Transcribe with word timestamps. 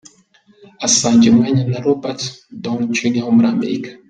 Asangiye 0.85 1.29
umwanya 1.31 1.63
na 1.71 1.77
Robert 1.85 2.21
Downey 2.63 2.89
Jr, 2.97 3.23
wo 3.25 3.31
muri 3.35 3.47
Amerika. 3.55 3.89